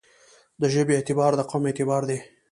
دژبې 0.61 0.93
اعتبار 0.97 1.31
دقوم 1.39 1.63
اعتبار 1.67 2.01
دی. 2.09 2.17